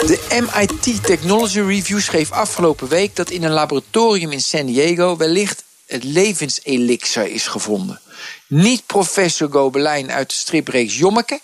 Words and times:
De 0.00 0.40
MIT 0.40 1.04
Technology 1.04 1.60
Review 1.60 2.00
schreef 2.00 2.30
afgelopen 2.30 2.88
week 2.88 3.16
dat 3.16 3.30
in 3.30 3.42
een 3.42 3.50
laboratorium 3.50 4.32
in 4.32 4.40
San 4.40 4.66
Diego 4.66 5.16
wellicht 5.16 5.64
het 5.86 6.04
levenselixer 6.04 7.28
is 7.28 7.46
gevonden. 7.46 8.00
Niet 8.46 8.86
professor 8.86 9.50
Gobelijn 9.50 10.10
uit 10.10 10.28
de 10.28 10.34
stripreeks 10.34 10.98
Jommeke, 10.98 11.40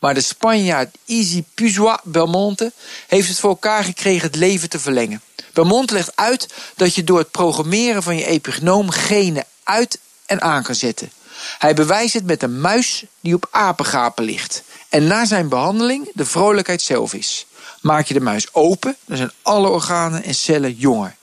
maar 0.00 0.14
de 0.14 0.20
Spanjaard 0.20 0.96
Easy 1.06 1.44
Puzua 1.54 2.00
Belmonte 2.04 2.72
heeft 3.06 3.28
het 3.28 3.38
voor 3.38 3.50
elkaar 3.50 3.84
gekregen 3.84 4.26
het 4.26 4.36
leven 4.36 4.68
te 4.68 4.78
verlengen. 4.78 5.22
Belmonte 5.52 5.94
legt 5.94 6.16
uit 6.16 6.48
dat 6.76 6.94
je 6.94 7.04
door 7.04 7.18
het 7.18 7.30
programmeren 7.30 8.02
van 8.02 8.16
je 8.16 8.26
epigenoom 8.26 8.90
genen 8.90 9.44
uit 9.62 9.98
en 10.26 10.40
aan 10.40 10.62
kan 10.62 10.74
zetten. 10.74 11.10
Hij 11.58 11.74
bewijst 11.74 12.14
het 12.14 12.26
met 12.26 12.42
een 12.42 12.60
muis 12.60 13.04
die 13.20 13.34
op 13.34 13.48
apengapen 13.50 14.24
ligt. 14.24 14.62
En 14.88 15.06
na 15.06 15.24
zijn 15.24 15.48
behandeling 15.48 16.10
de 16.14 16.26
vrolijkheid 16.26 16.82
zelf 16.82 17.14
is. 17.14 17.46
Maak 17.86 18.06
je 18.06 18.14
de 18.14 18.20
muis 18.20 18.54
open, 18.54 18.96
dan 19.04 19.16
zijn 19.16 19.30
alle 19.42 19.68
organen 19.68 20.22
en 20.22 20.34
cellen 20.34 20.72
jonger. 20.72 21.16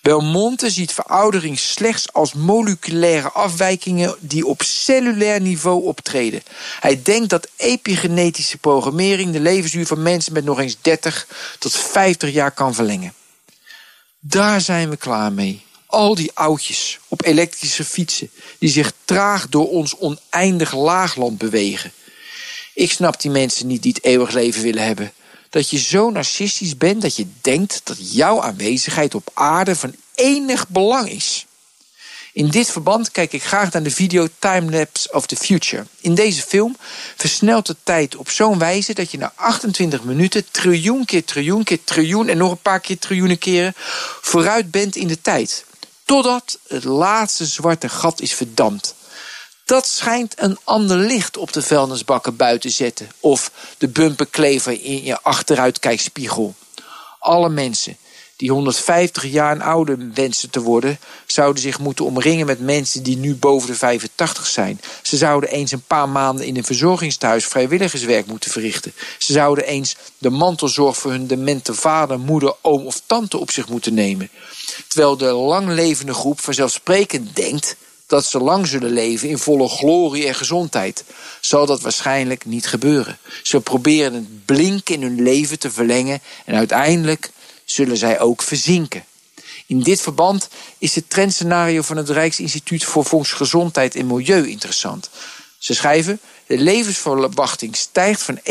Belmonte 0.00 0.70
ziet 0.70 0.92
veroudering 0.92 1.58
slechts 1.58 2.12
als 2.12 2.32
moleculaire 2.32 3.30
afwijkingen 3.30 4.16
die 4.20 4.46
op 4.46 4.62
cellulair 4.62 5.40
niveau 5.40 5.84
optreden. 5.84 6.42
Hij 6.80 7.02
denkt 7.02 7.30
dat 7.30 7.48
epigenetische 7.56 8.58
programmering 8.58 9.32
de 9.32 9.40
levensduur 9.40 9.86
van 9.86 10.02
mensen 10.02 10.32
met 10.32 10.44
nog 10.44 10.60
eens 10.60 10.76
30 10.80 11.26
tot 11.58 11.76
50 11.76 12.32
jaar 12.32 12.52
kan 12.52 12.74
verlengen. 12.74 13.14
Daar 14.18 14.60
zijn 14.60 14.90
we 14.90 14.96
klaar 14.96 15.32
mee. 15.32 15.64
Al 15.86 16.14
die 16.14 16.30
oudjes 16.34 16.98
op 17.08 17.24
elektrische 17.24 17.84
fietsen 17.84 18.30
die 18.58 18.70
zich 18.70 18.92
traag 19.04 19.48
door 19.48 19.68
ons 19.68 19.96
oneindig 19.96 20.74
laagland 20.74 21.38
bewegen. 21.38 21.92
Ik 22.74 22.92
snap 22.92 23.20
die 23.20 23.30
mensen 23.30 23.66
niet 23.66 23.82
die 23.82 23.92
het 23.92 24.04
eeuwig 24.04 24.32
leven 24.32 24.62
willen 24.62 24.84
hebben 24.84 25.12
dat 25.54 25.70
je 25.70 25.78
zo 25.78 26.10
narcistisch 26.10 26.76
bent 26.76 27.02
dat 27.02 27.16
je 27.16 27.26
denkt 27.40 27.80
dat 27.84 28.12
jouw 28.12 28.42
aanwezigheid 28.42 29.14
op 29.14 29.30
aarde 29.34 29.76
van 29.76 29.94
enig 30.14 30.68
belang 30.68 31.10
is. 31.10 31.46
In 32.32 32.48
dit 32.48 32.70
verband 32.70 33.10
kijk 33.10 33.32
ik 33.32 33.44
graag 33.44 33.72
naar 33.72 33.82
de 33.82 33.90
video 33.90 34.28
Timelapse 34.38 35.12
of 35.12 35.26
the 35.26 35.36
Future. 35.36 35.86
In 36.00 36.14
deze 36.14 36.42
film 36.42 36.76
versnelt 37.16 37.66
de 37.66 37.76
tijd 37.82 38.16
op 38.16 38.30
zo'n 38.30 38.58
wijze 38.58 38.94
dat 38.94 39.10
je 39.10 39.18
na 39.18 39.32
28 39.34 40.02
minuten 40.02 40.44
triljoen 40.50 41.04
keer 41.04 41.24
triljoen 41.24 41.64
keer 41.64 41.84
triljoen 41.84 42.28
en 42.28 42.36
nog 42.36 42.50
een 42.50 42.62
paar 42.62 42.80
keer 42.80 42.98
triljoenen 42.98 43.38
keren 43.38 43.72
vooruit 44.20 44.70
bent 44.70 44.96
in 44.96 45.08
de 45.08 45.20
tijd. 45.20 45.64
Totdat 46.04 46.58
het 46.68 46.84
laatste 46.84 47.44
zwarte 47.46 47.88
gat 47.88 48.20
is 48.20 48.34
verdampt. 48.34 48.94
Dat 49.64 49.86
schijnt 49.86 50.34
een 50.36 50.58
ander 50.64 50.96
licht 50.96 51.36
op 51.36 51.52
de 51.52 51.62
vuilnisbakken 51.62 52.36
buiten 52.36 52.70
zetten. 52.70 53.08
Of 53.20 53.50
de 53.78 53.88
bumperklever 53.88 54.82
in 54.82 55.04
je 55.04 55.22
achteruitkijkspiegel. 55.22 56.54
Alle 57.18 57.48
mensen 57.48 57.96
die 58.36 58.50
150 58.50 59.24
jaar 59.24 59.62
ouder 59.62 59.98
wensen 60.14 60.50
te 60.50 60.60
worden, 60.60 60.98
zouden 61.26 61.62
zich 61.62 61.78
moeten 61.78 62.04
omringen 62.04 62.46
met 62.46 62.60
mensen 62.60 63.02
die 63.02 63.16
nu 63.16 63.34
boven 63.34 63.68
de 63.68 63.74
85 63.74 64.46
zijn. 64.46 64.80
Ze 65.02 65.16
zouden 65.16 65.50
eens 65.50 65.72
een 65.72 65.84
paar 65.86 66.08
maanden 66.08 66.46
in 66.46 66.56
een 66.56 66.64
verzorgingstehuis 66.64 67.46
vrijwilligerswerk 67.46 68.26
moeten 68.26 68.50
verrichten. 68.50 68.92
Ze 69.18 69.32
zouden 69.32 69.64
eens 69.64 69.96
de 70.18 70.30
mantelzorg 70.30 70.96
voor 70.96 71.10
hun 71.10 71.26
demente 71.26 71.74
vader, 71.74 72.18
moeder, 72.18 72.54
oom 72.60 72.86
of 72.86 73.02
tante 73.06 73.38
op 73.38 73.50
zich 73.50 73.68
moeten 73.68 73.94
nemen. 73.94 74.30
Terwijl 74.88 75.16
de 75.16 75.32
langlevende 75.32 76.14
groep 76.14 76.40
vanzelfsprekend 76.40 77.36
denkt 77.36 77.76
dat 78.06 78.24
ze 78.24 78.38
lang 78.38 78.66
zullen 78.66 78.90
leven 78.90 79.28
in 79.28 79.38
volle 79.38 79.68
glorie 79.68 80.26
en 80.26 80.34
gezondheid, 80.34 81.04
zal 81.40 81.66
dat 81.66 81.80
waarschijnlijk 81.80 82.44
niet 82.44 82.66
gebeuren. 82.66 83.18
Ze 83.42 83.60
proberen 83.60 84.14
het 84.14 84.44
blink 84.44 84.88
in 84.88 85.02
hun 85.02 85.22
leven 85.22 85.58
te 85.58 85.70
verlengen 85.70 86.20
en 86.44 86.54
uiteindelijk 86.54 87.30
zullen 87.64 87.96
zij 87.96 88.20
ook 88.20 88.42
verzinken. 88.42 89.04
In 89.66 89.80
dit 89.80 90.00
verband 90.00 90.48
is 90.78 90.94
het 90.94 91.10
trendscenario 91.10 91.82
van 91.82 91.96
het 91.96 92.10
Rijksinstituut 92.10 92.84
voor 92.84 93.04
Volksgezondheid 93.04 93.94
en 93.94 94.06
Milieu 94.06 94.48
interessant. 94.48 95.10
Ze 95.58 95.74
schrijven: 95.74 96.20
de 96.46 96.58
levensverwachting 96.58 97.76
stijgt 97.76 98.22
van 98.22 98.38
81,5 98.38 98.42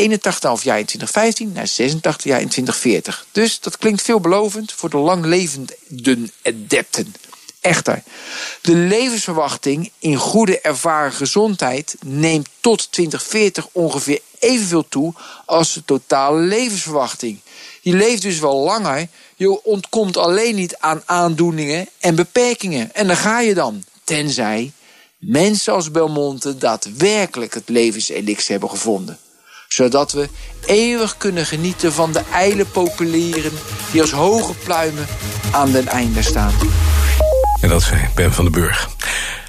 jaar 0.62 0.78
in 0.78 0.84
2015 0.84 1.52
naar 1.52 1.68
86 1.68 2.24
jaar 2.24 2.40
in 2.40 2.48
2040. 2.48 3.26
Dus 3.32 3.60
dat 3.60 3.78
klinkt 3.78 4.02
veelbelovend 4.02 4.72
voor 4.72 4.90
de 4.90 4.96
langlevenden 4.96 6.30
adepten. 6.42 7.14
Echter, 7.64 8.02
de 8.60 8.74
levensverwachting 8.74 9.92
in 9.98 10.16
goede 10.16 10.60
ervaren 10.60 11.12
gezondheid 11.12 11.96
neemt 12.04 12.48
tot 12.60 12.92
2040 12.92 13.68
ongeveer 13.72 14.20
evenveel 14.38 14.88
toe 14.88 15.12
als 15.44 15.72
de 15.72 15.84
totale 15.84 16.40
levensverwachting. 16.40 17.38
Je 17.80 17.94
leeft 17.94 18.22
dus 18.22 18.38
wel 18.38 18.56
langer, 18.56 19.08
je 19.36 19.62
ontkomt 19.62 20.16
alleen 20.16 20.54
niet 20.54 20.76
aan 20.76 21.02
aandoeningen 21.04 21.88
en 22.00 22.14
beperkingen. 22.14 22.94
En 22.94 23.06
daar 23.06 23.16
ga 23.16 23.40
je 23.40 23.54
dan, 23.54 23.84
tenzij 24.04 24.72
mensen 25.18 25.72
als 25.72 25.90
Belmonte 25.90 26.56
daadwerkelijk 26.56 27.54
het 27.54 27.68
levenselix 27.68 28.48
hebben 28.48 28.70
gevonden 28.70 29.18
zodat 29.68 30.12
we 30.12 30.28
eeuwig 30.66 31.16
kunnen 31.16 31.46
genieten 31.46 31.92
van 31.92 32.12
de 32.12 32.22
ijle 32.32 32.64
populieren 32.64 33.52
die 33.92 34.00
als 34.00 34.10
hoge 34.10 34.54
pluimen 34.54 35.06
aan 35.52 35.72
den 35.72 35.86
einde 35.86 36.22
staan. 36.22 36.54
En 37.64 37.70
dat 37.70 37.82
zei 37.82 38.08
Ben 38.14 38.32
van 38.32 38.44
den 38.44 38.52
Burg. 38.52 38.88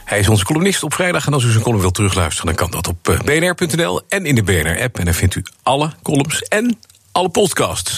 Hij 0.05 0.19
is 0.19 0.29
onze 0.29 0.45
columnist 0.45 0.83
op 0.83 0.93
vrijdag. 0.93 1.27
En 1.27 1.33
als 1.33 1.43
u 1.43 1.51
zijn 1.51 1.63
column 1.63 1.81
wilt 1.81 1.93
terugluisteren, 1.93 2.45
dan 2.45 2.55
kan 2.55 2.71
dat 2.71 2.87
op 2.87 3.09
eh, 3.09 3.19
bnr.nl 3.19 4.01
en 4.07 4.25
in 4.25 4.35
de 4.35 4.43
BNR-app. 4.43 4.99
En 4.99 5.05
dan 5.05 5.13
vindt 5.13 5.35
u 5.35 5.43
alle 5.63 5.91
columns 6.03 6.41
en 6.41 6.79
alle 7.11 7.29
podcasts. 7.29 7.97